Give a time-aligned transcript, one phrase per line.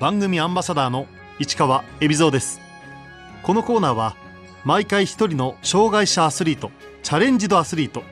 [0.00, 1.06] 番組アンバサダーの
[1.38, 2.60] 市川恵比蔵です。
[3.44, 4.16] このコーナーは
[4.64, 6.72] 毎回一人の障害者アスリート
[7.04, 8.02] チャレンジドアスリート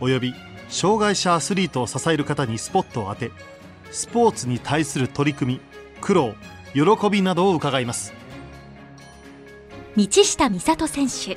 [0.00, 0.34] および
[0.70, 3.32] 障害者アスリートを支える方にスポットを当て
[3.90, 5.60] スポーツに対する取り組み
[6.00, 6.34] 苦労
[6.72, 8.14] 喜びなどを伺います。
[9.96, 11.36] 道下美里選手。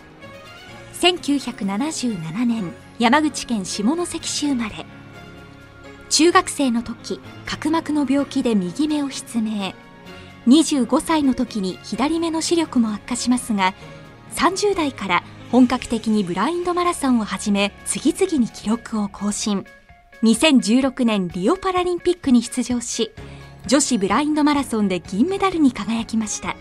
[0.94, 4.86] 1977年山口県下関市生まれ。
[6.10, 9.74] 中学生の時角膜の病気で右目を失明。
[10.48, 13.74] 25歳の時に左目の視力も悪化しますが
[14.36, 19.65] 30代から本格的にブラインドマラソンを始め次々に記録を更新。
[20.21, 23.12] 2016年リオパラリンピックに出場し
[23.68, 26.56] 女子ブラインドマラソンで銀メダルに輝きました。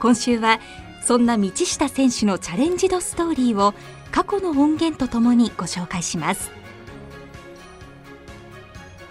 [0.00, 0.60] 今週は
[1.02, 3.74] そんな道下選手のチャレンジドストーリーを
[4.10, 6.50] 過去の音源とともにご紹介します。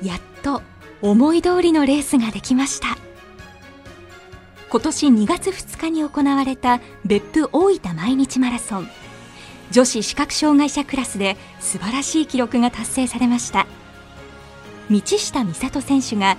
[0.01, 0.61] やっと
[1.01, 2.97] 思い通りのレースができました。
[4.73, 8.89] 今年2月2日に行われた別府大分毎日マラソン。
[9.69, 13.67] 女子視覚障害者クラスで素晴らしい記録が達成されました。
[14.89, 16.37] 道下美里選手が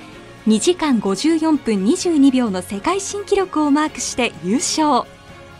[0.48, 5.08] 2時間54分22秒の世界新記録をマークして優勝。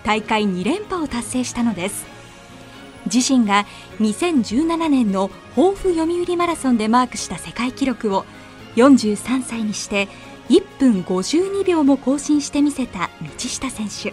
[0.03, 2.05] 大会2連覇を達成したのです。
[3.07, 3.67] 自身が
[4.01, 8.25] 2017年の抱負読売マラソンでマークした世界記録を
[8.75, 10.09] 43歳にして
[10.49, 14.13] 1分52秒も更新してみせた道下選手。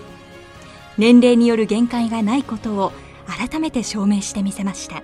[0.98, 2.92] 年齢による限界がないことを
[3.26, 5.04] 改めて証明してみせました。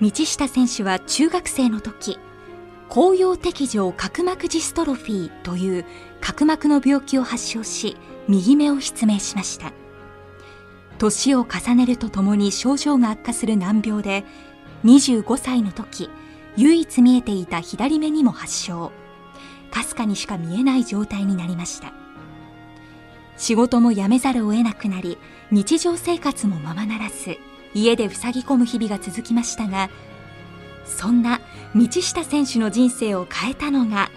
[0.00, 2.18] 道下選手は中学生の時
[2.88, 5.84] 紅葉摘状角膜ジストロフィーという
[6.20, 7.96] 角膜の病気を発症し
[8.28, 9.72] 右目を失明しました。
[10.98, 14.24] 年を重ねるとともに症状が悪化する難病で
[14.84, 16.10] 25歳の時
[16.56, 18.92] 唯一見えていた左目にも発症。
[19.72, 21.92] かすかにしか見えない状態になりました。
[23.36, 25.18] 仕事も辞めざるを得なくなり
[25.50, 27.38] 日常生活もままならず
[27.74, 29.90] 家で塞ぎ込む日々が続きましたが
[30.84, 31.40] そんな
[31.74, 34.10] 道下選手の人生を変えたのが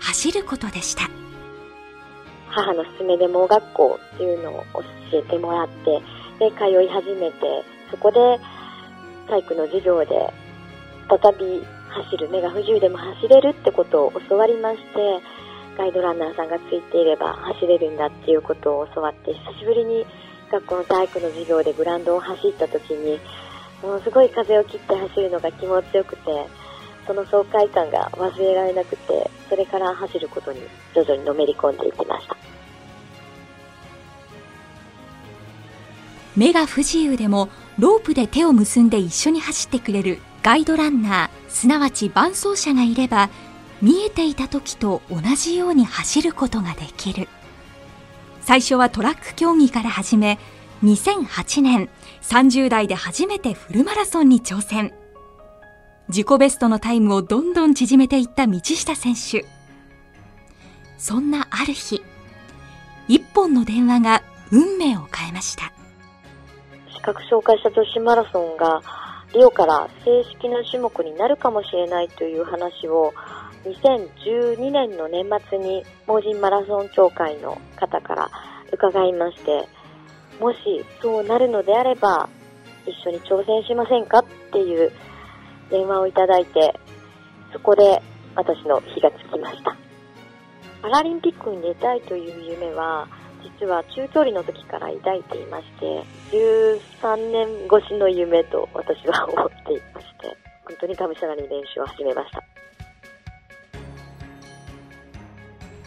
[0.00, 1.10] 走ることでした。
[2.48, 4.64] 母の勧めで盲学校っていうのを
[5.10, 6.00] 教えてもらって
[6.40, 8.18] で通い始めてそこで
[9.28, 10.32] 体育の授業で
[11.08, 14.84] 再び走る目が不自由でも走れるってことを教わりまして
[15.76, 20.04] ガイドランナーさんがついていれば走れるんだっていうことを教わって久しぶりに
[20.50, 23.18] 学校の体育の授業でグラウンドを走った時に
[23.82, 26.22] ものすごい風を切って走るのが気持ちよくて
[27.06, 30.60] その爽快感が忘れられなくてそれから走ることに
[30.94, 32.36] 徐々にのめり込んでいきました。
[36.36, 41.39] 目が不自由でもロープで手を結んで一緒に走ってくれるガイドランナー。
[41.50, 43.28] すなわち伴走者がいれば
[43.82, 47.28] 見えていた時と同じように走ることができる。
[48.40, 50.38] 最初はトラック競技から始め
[50.82, 51.90] 2008年
[52.22, 54.92] 30代で初めてフルマラソンに挑戦。
[56.08, 59.44] 自己ベストのタイムをどんどん縮めていった道下選手。
[60.98, 62.02] そんなある日
[63.08, 65.72] 一本の電話が運命を変えました。
[66.92, 68.82] 視覚障害者女子マラソンが
[69.34, 73.12] リオから正式な種目になるかもしれないという話を
[73.64, 78.30] 2012年の年末に盲人マラソン協会の方から
[78.72, 79.68] 伺いまして
[80.40, 80.58] もし
[81.02, 82.28] そうなるのであれば
[82.86, 84.90] 一緒に挑戦しませんかっていう
[85.70, 86.74] 電話をいただいて
[87.52, 88.02] そこで
[88.34, 89.76] 私の火がつきました。
[90.82, 93.06] パラリンピックに出たいという夢は
[93.42, 102.42] 実は中距離の時から抱いていまして13年越しの夢と私は思っていまして本当にがむしゃらに練習を始めました。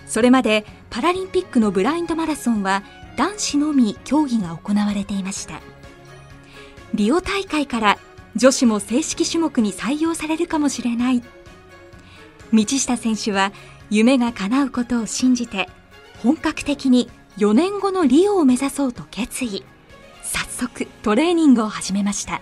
[0.05, 2.83] それまでパラリンピックのブラインドマラソンは
[3.17, 5.59] 男子のみ競技が行われていました。
[6.93, 7.97] リオ大会から
[8.35, 11.23] 女子も正式種目に採用されるかもしれない。
[12.53, 13.51] 道下選手は
[13.89, 15.67] 夢が叶うことを信じて
[16.21, 19.63] 本格的に4年後のリオを目指そうと決意。
[20.21, 22.41] 早速トレーニングを始めました。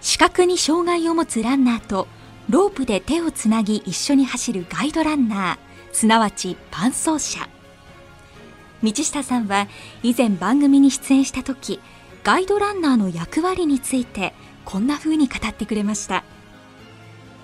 [0.00, 2.08] 視覚に障害を持つランナーと
[2.48, 5.58] ロープで手をつなぎ一緒に走るガイドランナー
[5.92, 7.48] すなわち伴走者。
[8.82, 9.68] 道下さんは
[10.02, 11.80] 以前番組に出演した時
[12.24, 14.34] ガイドランナーの役割について
[14.64, 16.24] こんな風に語ってくれました。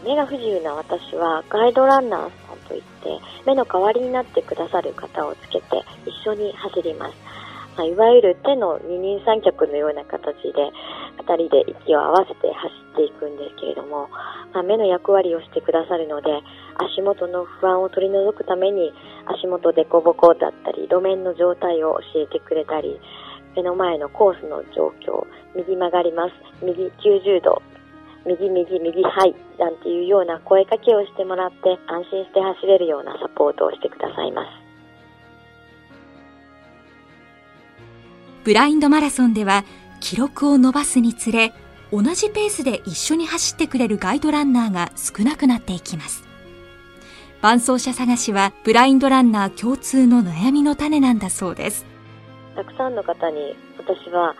[0.04, 2.30] 目が不自由な私はガイドランナー
[2.68, 7.14] といって目の代わりになってくださる方をつけて一緒に走ります、
[7.76, 10.72] まあ、いわゆる手の二人三脚のような形で
[11.22, 14.08] 2人で息を合わせて走っていくんですけれども、
[14.52, 16.30] まあ、目の役割をしてくださるので
[16.76, 18.92] 足元の不安を取り除くために
[19.26, 23.00] 足元でこぼこだったり路面の状態を教えてくれたり
[23.56, 26.34] 目の前のコースの状況右曲がります。
[26.64, 27.62] 右90度
[28.26, 34.48] 右右右はいなんていうような声かけをしてもらって安心して走れるようなサポートをしてくださいます。
[38.44, 39.64] ブラインドマラソンでは
[40.00, 41.54] 記録を伸ばすにつれ
[41.90, 46.24] 同じペースで一緒に走ってくれるガイドランナーが少なくなっていきます。
[47.40, 51.86] 伴走者探しはブラインドランナー共通の悩みの種なんだそうです。
[52.56, 54.34] たくさんの方に私は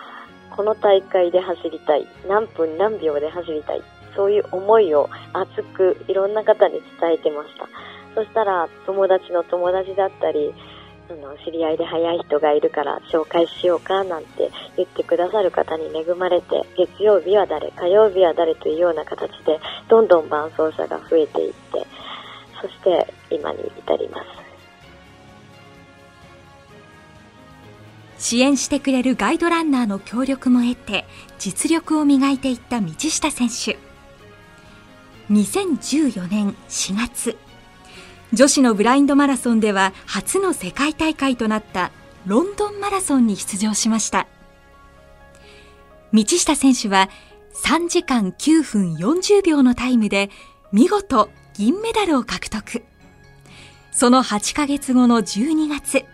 [0.57, 2.07] この大会で走りたい。
[2.29, 3.83] 何分何秒で走りたい。
[4.15, 7.69] そういう思いを熱くいろんな方に伝えてました。
[8.15, 10.55] そしたら友達の友達だったり
[11.09, 19.59] その知り合いで早い人がいるから紹介しようかなんて言ってくださる方に恵まれて月曜日は誰火曜日は誰というような形で
[19.89, 21.87] どんどん伴走者が増えていって
[22.63, 24.44] そして今に至ります。
[28.25, 31.05] 支援してくれるガイドランナーの協力も得て
[31.39, 33.79] 実力を磨いていった道下選手。
[35.31, 37.37] 2014年4月
[38.33, 41.91] 女子のブラインドマラソンでは初の世界大会となった
[42.25, 44.27] ロンドンマラソンに出場しました。
[46.15, 47.11] 道下選手は
[47.63, 50.31] 3時間9分40秒のタイムで
[50.73, 52.85] 見事銀メダルを獲得。
[53.93, 56.07] その8ヶ月後の12月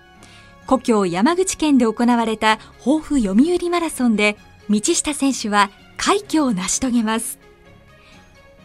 [0.67, 4.37] 故郷山口県で行われた抱負読売マラソンで
[4.69, 7.39] 道下選手は快挙を成し遂げます。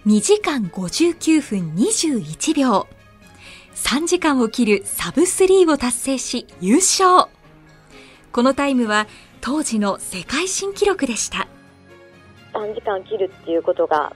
[0.05, 2.87] 2時間59分21秒。
[3.73, 7.29] 3時間を切るサブ3を達成し優勝。
[8.31, 9.07] このタイムは
[9.41, 11.47] 当時の世界新記録でした。
[12.53, 14.15] 3時間切るっていうことが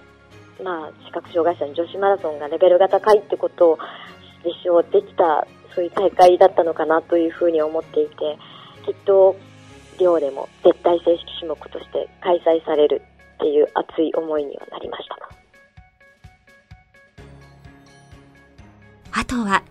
[0.63, 3.79] まあ視覚障害者の女子マラソンがレベルが高いってことを
[4.45, 5.47] 立証できた
[5.79, 8.37] そういう大会だったのかなというふうに思っていて、
[8.85, 9.37] きっと
[9.97, 13.01] 寮でも絶対正式種目として開催される
[13.35, 15.17] っていう熱い思いにはなりました。
[19.13, 19.63] あとは、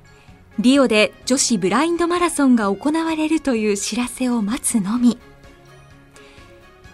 [0.58, 5.19] リオで女子ブラインドマラソンが行われるという知らせを待つのみ。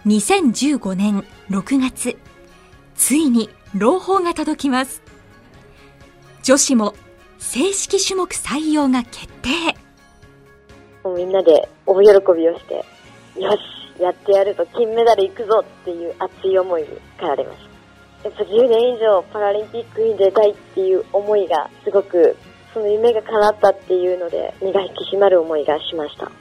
[0.05, 2.17] 2015年6月、
[2.95, 5.01] ついに朗報が届きます。
[6.43, 6.95] 女子も
[7.37, 9.49] 正式種目採用が決定。
[11.03, 12.73] もうみんなで大喜びをして
[13.39, 16.87] よしやってやると金メダルいくぞっていう熱い思いに
[17.17, 17.59] 駆られまし
[18.23, 18.29] た。
[18.29, 22.35] やっぱ10年以上パラリンピックに出たいっていう思いがすごく
[22.73, 26.31] その夢が叶ったっていうので身が引き締まる思いがしました。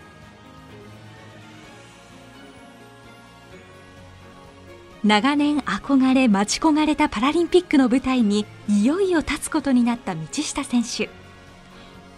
[5.04, 11.10] 長年憧れ待ち焦がれたパラリンピックの舞台にいよいよ立つことになった道下選手。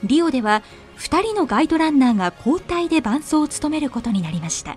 [0.05, 0.63] リオでは
[0.99, 4.77] 2人のガイドランナーが交代で伴走を務めることになりました。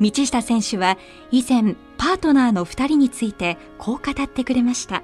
[0.00, 0.96] 道下選手は
[1.32, 5.02] 以前パートナーの2人についてこう語ってくれました。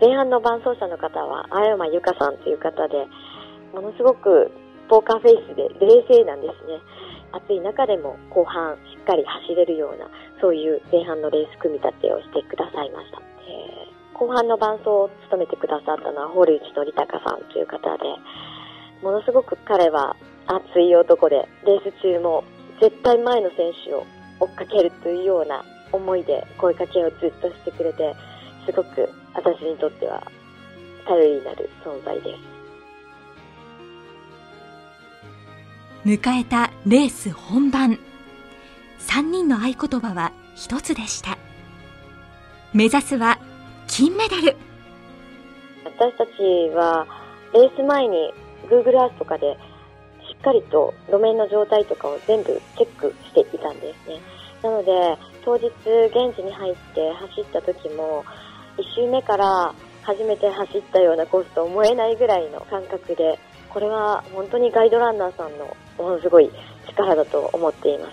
[0.00, 3.06] 前半の伴走者の方は青山由香さんという方で
[3.72, 4.50] ものすごく
[4.88, 6.80] ポーカーフェイスで冷静なんですね。
[7.32, 10.08] 暑い中でも後半しっかり走れるような
[10.40, 13.20] そういう前半のレース組み立てをしてくださいました。
[13.46, 18.04] えー、後半の伴走を務めてくださったのは堀内則隆さんという方で、
[19.02, 22.44] ものすごく彼は熱い男で、レース中も
[22.80, 24.04] 絶対前の選手を
[24.40, 28.14] 追っかけるというような思いで声かけをずっとしてくれて、
[28.66, 30.22] すごく私にとっては
[31.06, 32.59] 頼りになる存在です。
[36.06, 37.98] 迎えたレース本番。
[39.00, 41.36] 3人の合言葉は一つでした。
[42.72, 43.38] 目指すは
[43.86, 44.56] 金メダル。
[45.84, 46.30] 私たち
[46.74, 47.06] は
[47.52, 48.32] レース前に
[48.70, 49.58] Google Earth とかで
[50.26, 54.20] しっかりと路面の状態とかを全部チェックしていたんですね。
[54.62, 54.92] なので
[55.44, 58.24] 当日現地に入って走った時も
[58.78, 63.38] 1周目から初めて走ったようなコースと思えないぐらいの感覚で
[63.72, 66.50] これは本当にガイドランナーさんのものすごい
[66.88, 68.12] 力だと思っています。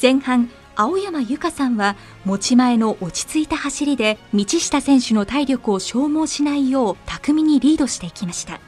[0.00, 8.60] 前半青山由佳さんは持ち前の落ち着いた走りで道下選手の体力を消耗しないよう巧みにリードしていきました。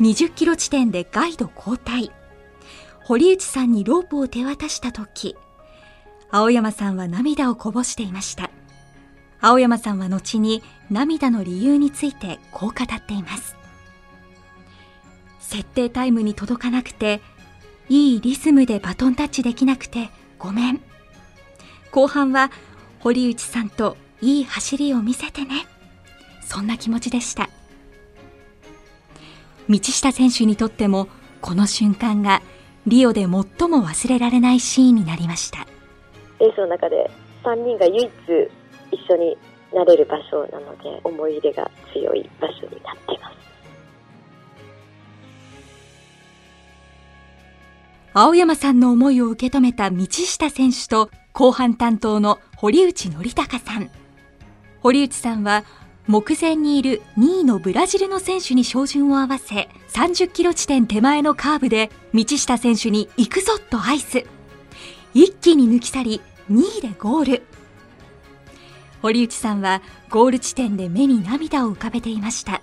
[0.00, 2.10] 20キロ地点でガイド交代。
[3.04, 5.36] 堀内さんにロープを手渡した時
[6.28, 8.50] 青山さんは涙をこぼしていました。
[9.46, 10.60] 青山さんは後に
[10.90, 13.56] 涙の理由についてこう語っています
[15.38, 17.20] 設定タイムに届かなくて
[17.88, 20.10] いいリズムでバトンタッチできなくて
[20.40, 20.80] ごめん。
[21.92, 22.50] 後半は
[22.98, 25.66] 堀内さんといい走りを見せてね。
[26.42, 27.48] そんな気持ちでした。
[29.68, 31.06] 道下選手にとっても
[31.40, 32.42] この瞬間が
[32.88, 33.44] リオで最も
[33.86, 35.66] 忘れられないシーンになりました
[36.38, 37.10] レースの中で
[37.42, 38.10] 3人が唯一
[38.90, 39.36] 一緒に
[39.72, 43.36] なれる場所なので思い入れが強い場所になっています。
[48.14, 53.90] 青山さんの思いを受け止めた道下選手と後半担当の堀内則隆さん。
[54.80, 55.64] 堀内さんは
[56.06, 64.24] 目前にいる2位のブラジルの選手に照準を合わせ30キロ地点手前のカーブで道下選手に行くぞと合図。
[65.12, 67.55] 一気に抜き去り2位でゴール。
[69.02, 72.62] 堀内さんはゴール地点で目に涙を浮かべていました。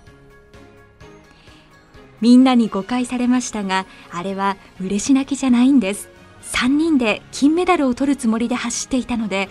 [2.20, 6.08] みんなに誤解されましたがあれは嬉し泣きじゃないんです。
[6.52, 9.48] 3人で金メダルを取るつもりで走っていたので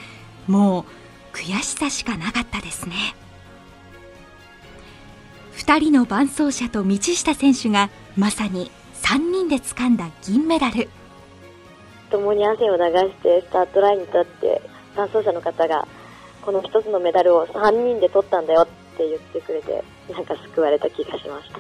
[0.48, 0.86] も
[1.34, 2.96] う悔しさしかなかったですね。
[5.58, 8.72] 2人の伴走者と道下選手がまさに
[9.04, 10.90] 3人で掴んだ銀メダル。
[12.10, 14.62] 共に汗を流してスタートラインに立って
[14.96, 15.88] 伴走者の方が
[16.44, 21.60] この1つのメダルを3人で取ったんだよって言ってくれてなんか救われた気がしました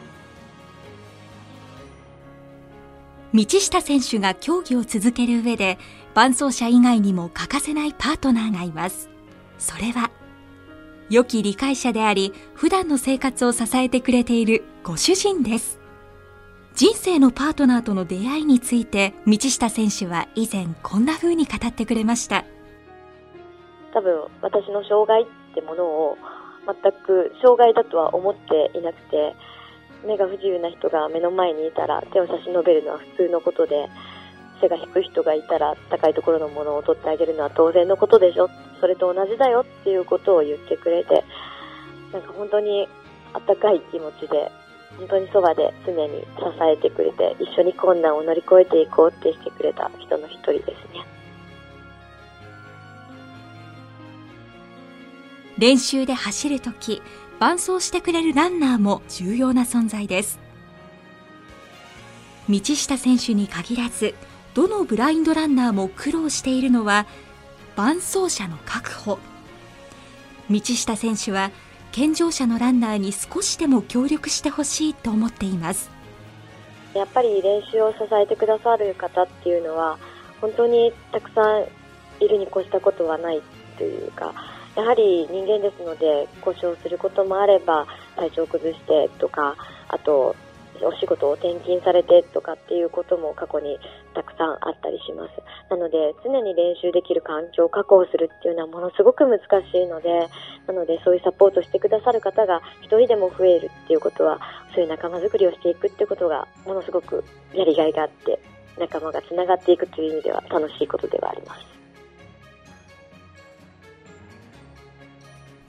[3.33, 5.79] 道下選手が競技を続ける上で
[6.13, 9.09] 伴走者以外にも欠かせないパートナーがいます
[9.57, 10.11] それは
[11.09, 15.79] 良き理解者であり、普段の生活を支えてくれているご主人です。
[16.75, 22.45] 人生のパートナーとの出会いについて、道下選手は以前こんな風に語ってくれました。
[23.93, 26.17] 多分私の障害ってものを
[26.65, 29.35] 全く障害だとは思っていなくて、
[30.05, 33.87] 目が不自由な人が目の前にいたら手を差し伸べるのは普通のことで、
[34.59, 38.49] 背が低い人がいたら高いところのものを取ってあげるのは当然のことでしょ。
[38.79, 41.23] それと同じだよっていうことを言ってくれて
[42.11, 42.85] なんか本当に
[43.31, 44.51] あったかい気持ちで
[44.97, 46.27] 本当にそばで常に支
[46.61, 50.99] えてくれて一緒に困難を乗り越えていこうってしてくれた人の一人ですね。
[55.57, 57.01] 練習で走るとき
[57.39, 60.39] 伴走してくれるランナーも重要な存在です。
[62.49, 64.15] 道下選手に限らず
[64.53, 67.05] どのブラインドランナーも苦労しているのは
[67.75, 69.19] 伴走者の確保。
[70.49, 71.51] 道下選手は
[71.91, 75.89] 健常者のランナーに少しでも協力してほしいと思っています。
[76.93, 79.97] やっぱり練習を支えてくださる方っていうのは
[80.41, 81.65] 本当にたくさん
[82.23, 83.41] いるに越したことはない
[83.77, 84.33] というか
[84.75, 89.55] やはり人間ですので故障することもあれば体調を崩してとか
[89.87, 90.35] あと
[90.81, 93.77] お仕事を転勤されてとかっていうことも過去に
[94.13, 95.31] たくさんあったりします。
[95.69, 100.27] なので、常に練習できる環境を確保するっていうのはものすごく難しいので、
[100.67, 104.39] なのでそういうサポートしてくださる方が一人でも増えるっていうことは、
[104.73, 108.39] そういう仲間づくりをしていくってことがものすごくやりがいがあって、
[108.77, 111.72] 仲間がつながっていくという意味では楽しいことではあります。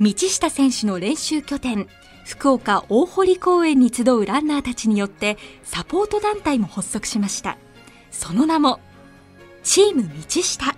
[0.00, 1.86] 道下選手の練習拠点
[2.24, 7.58] 福岡大堀公園に集うランナーたちによってサポート団体も発足しました。
[8.10, 8.80] その名も
[9.62, 10.08] チーム道
[10.42, 10.74] 下。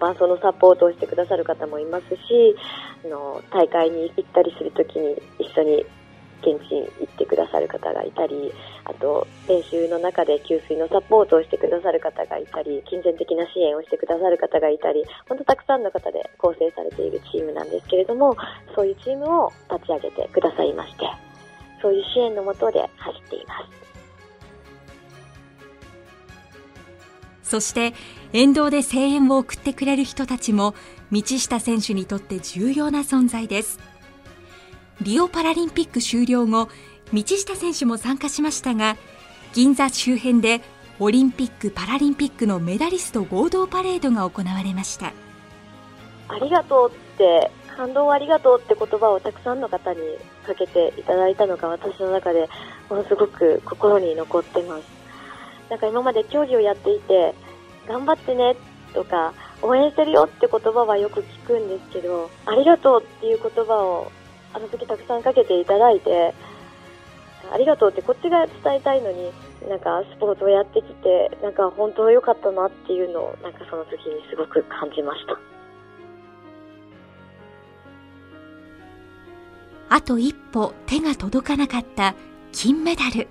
[0.00, 2.56] 伴走のサポートをしてくださる方もいますし
[3.04, 5.86] あの大会に行ったりするときに一緒に
[6.42, 8.52] 現地に行ってくださる方がいたり、
[8.84, 18.36] あと練習の中で給水のサポートをしてくださる方がいたり、金銭的な支援をしてくださる方がいたり、本当たくさんの方で構成されているチームなんですけれども、
[18.74, 21.06] そういうチームを立ち上げてくださいまして、
[21.80, 23.82] そういう支援のもとで走っています。
[27.42, 27.92] そして
[28.32, 30.74] 沿道で声援を送ってくれる人たちも
[31.12, 33.91] 道下選手にとって重要な存在です。
[35.02, 36.68] リオパラリンピック終了後
[37.12, 38.96] 道下選手も参加しましたが
[39.52, 40.60] 銀座周辺で
[41.00, 45.12] オリンピック・パラリンピックのメダリスト合同パレードが行われました。
[46.28, 49.98] ありがとうって感動をありがとうって言葉をたくさんの方に
[50.46, 52.48] かけていただいたのが私の中で
[52.88, 54.84] ものすごく心に残ってます。
[55.68, 57.34] なんか今まで競技をやっていて
[57.88, 58.54] 頑張ってね
[58.94, 64.12] とか応援してるよって言葉はよく聞くんですけどありがとうっていう言葉を
[64.54, 66.34] あの時たくさんかけていただいて、
[67.52, 69.30] ありがとうってこっちが伝えたいのに、
[69.68, 75.38] なんかスポーツをやってきて、なんか本当良かったなっていうのを、なんかその時にすごく感じました。
[79.94, 82.14] あと一歩手が届かなかった
[82.52, 83.28] 金メダル。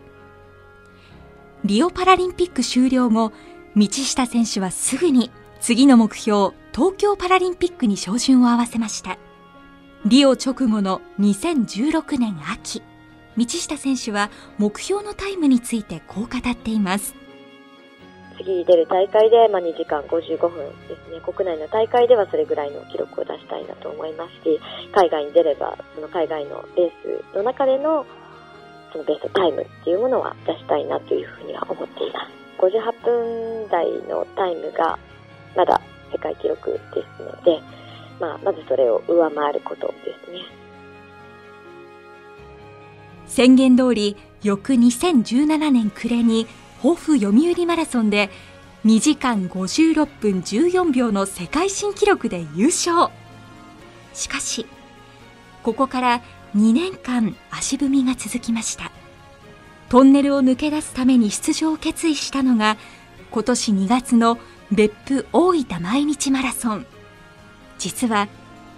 [1.63, 3.31] リオパラリンピック終了後
[3.75, 9.17] 道下選手はすぐに次の目標東京パラリンピックに照準を合わせました
[10.03, 12.81] リオ直後の2016年秋
[13.38, 17.13] 道下選手は目標のタイムについてこう語っています。
[18.36, 21.22] 次出る大会で、まあ、2時間55分ですね。
[21.24, 24.60] 国内の大会ではそれぐらいの記録を出したいなと思いますし
[24.91, 26.91] 海外に出ればその海外のレー
[27.31, 28.03] スの中での
[28.91, 32.41] そのベストタイムっていうものは出したいなというふうには思っています。
[32.58, 34.98] 58分台のタイムが
[35.55, 35.79] まだ
[36.12, 36.79] 世界記録で
[37.17, 37.62] すので、
[38.21, 40.41] まあ、まずそれを上回ることですね。
[43.25, 46.45] 宣言通り翌2017年暮れに
[46.77, 48.29] 抱負読売マラソンで
[48.85, 53.11] 2時間56分14秒の世界新記録で優勝。
[54.13, 54.67] しかし
[55.63, 56.21] ここから
[56.55, 58.91] 2年間足踏みが続きました。
[59.89, 62.77] トンネルを抜け出すために出場を決意したのが
[63.31, 64.37] 今年2月の
[64.71, 66.85] 別府大分毎日マラソン。
[67.81, 68.27] 実は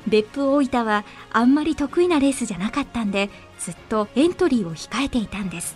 [0.08, 3.30] 別府大分はあんまり得意なレースじゃなかったんで
[3.60, 5.76] ずっとエントリーを控えていたんです。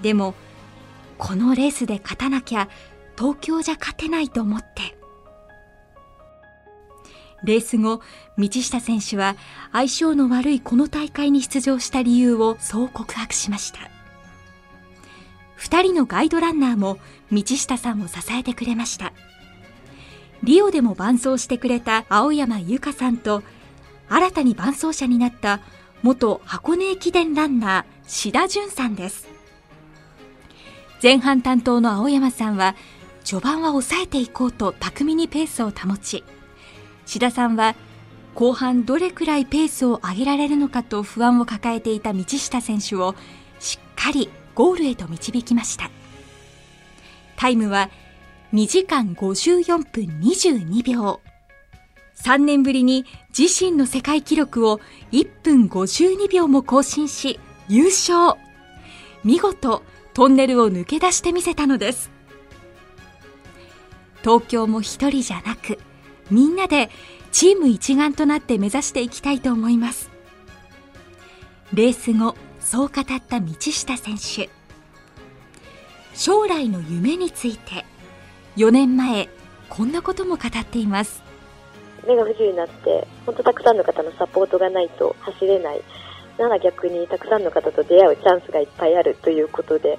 [0.00, 0.34] でも
[1.18, 2.68] このレースで勝たなきゃ
[3.18, 4.96] 東京じゃ勝てないと思って。
[7.44, 8.00] レース後
[8.38, 9.36] 道下選手は
[9.70, 13.90] 相性の悪いこの大会に出場した理由をそう告白しました。
[15.58, 16.98] 2人のガイドランナーも
[17.30, 19.12] 道下さんを支えてくれました。
[20.46, 23.42] リオでも伴走してくれた青山由佳さんと
[24.08, 25.60] 新たに伴走者になった
[26.02, 29.26] 元箱根駅伝ランナー志田淳さんです。
[31.02, 32.76] 前半担当の青山さんは
[33.24, 36.22] 序盤は抑えていこうと巧みにペースを保ち
[37.06, 37.74] 志田さんは
[38.36, 43.16] 後半どれくらいペースを上げられるのかと不安を抱えていた道下選手を
[43.58, 45.90] しっかりゴールへと導きました。
[47.36, 47.90] タイムは
[48.56, 51.20] 2時間54分22秒。
[52.14, 53.04] 3年ぶりに
[53.38, 54.80] 自身の世界記録を
[55.12, 57.38] 1分52秒も更新し
[57.68, 58.40] 優勝。
[59.24, 59.82] 見事
[60.14, 62.10] トンネルを抜け出してみせたのです。
[64.22, 65.78] 東京も一人じゃなく
[66.30, 66.88] みんなで
[67.32, 70.10] チーム一丸となって目指していきたいと思います。
[71.74, 74.48] レース後そう語った道下選手。
[76.14, 77.84] 将来の夢について。
[78.56, 79.28] 4年前
[79.68, 81.22] こんなことも語っています。
[82.06, 85.82] 目が不自由になって本当たくさんの方のサポートがないと走れない。
[86.38, 89.98] なら逆にたくさんの方と出会うチャンスがいっぱいあるということで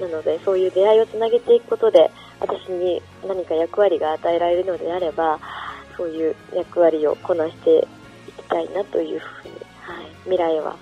[0.00, 5.38] なのでそういう出会いをつなげていくことで私に何か役割が与えられるのであれば
[5.96, 7.86] そういう役割をこなして
[8.28, 10.76] いきたいなというふうに、はい、未来は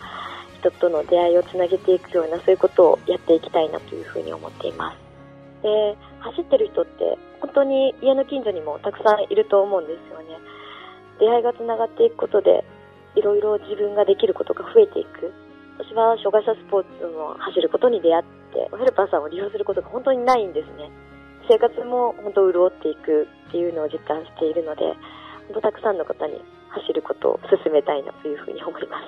[0.61, 5.07] 人との出会いをつなげていくようなそういうことをやっていきたいなというふうに思っています。
[5.62, 10.38] で走ってる人って本当に家の近所にもたくさんいると思うんですよね。
[11.18, 12.64] 出会いがつながっていくことで
[13.14, 15.32] いろいろ自分ができることが増えていく。
[15.78, 20.90] 私は障害者スポーツの走ることに出会ってヘルパーさんを利用することが本当にないんですね。
[21.48, 24.82] 生活も本当潤っていくっていうのを実感しているので
[25.52, 29.04] 本当たくさんの方に走ることを進めたいなというふうに思います。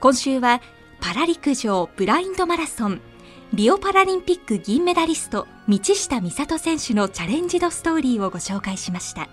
[0.00, 0.60] 今週は
[1.00, 3.11] パラ陸上ブラインドマラソン。
[3.54, 9.28] リオパラリンピック銀メダリスト道下美里選手のチャレンジドストーリーをご紹介しました。